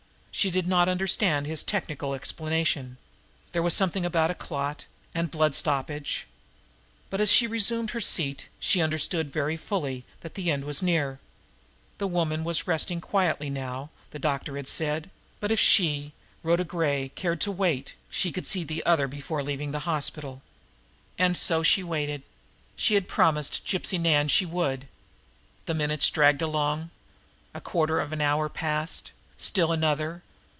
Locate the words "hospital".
19.79-20.41